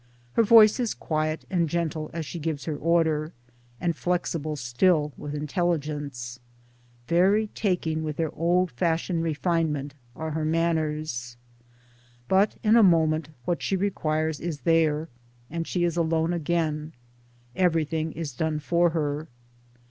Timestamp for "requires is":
13.75-14.61